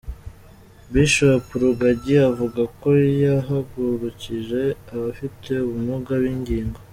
Bishop 0.91 1.45
Rugagi 1.61 2.15
avuga 2.29 2.61
ko 2.79 2.89
yahagurukije 3.23 4.61
abafite 4.93 5.51
ubumuga 5.65 6.13
bw’ingingo. 6.21 6.79